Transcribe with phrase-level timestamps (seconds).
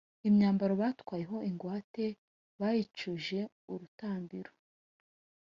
[0.27, 2.05] imyambaro batwaye ho ingwate
[2.59, 3.39] bayicuje
[3.71, 4.51] urutambiro,